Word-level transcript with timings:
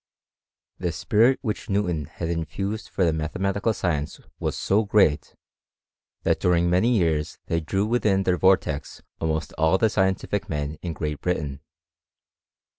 The 0.79 0.91
spirit 0.93 1.37
which 1.43 1.69
Newton 1.69 2.05
had 2.05 2.27
infused 2.27 2.89
for 2.89 3.05
the 3.05 3.13
ma 3.13 3.27
lematical 3.27 3.71
science 3.75 4.19
was 4.39 4.57
so 4.57 4.83
great, 4.83 5.35
that 6.23 6.39
during 6.39 6.71
many 6.71 6.97
year* 6.97 7.21
ley 7.49 7.59
drew 7.59 7.85
within 7.85 8.23
their 8.23 8.37
vortex 8.37 9.03
almost 9.19 9.53
all 9.59 9.77
the 9.77 9.91
scientific 9.91 10.49
en 10.49 10.79
in 10.81 10.93
Great 10.93 11.21
Britain. 11.21 11.59